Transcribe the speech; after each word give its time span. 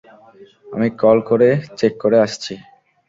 আমি 0.67 0.87
কল 1.01 1.17
করে 1.29 1.49
চেক 1.77 1.93
করে 2.03 2.17
আসছি। 2.19 2.53